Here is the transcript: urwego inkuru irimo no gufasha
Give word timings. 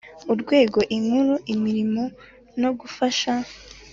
urwego 0.33 0.79
inkuru 0.95 1.33
irimo 1.53 2.03
no 2.61 2.69
gufasha 2.79 3.33